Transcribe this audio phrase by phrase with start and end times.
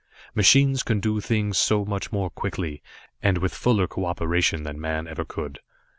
[0.33, 2.81] Machines can do things much more quickly,
[3.21, 5.59] and with fuller cooperation than man ever could.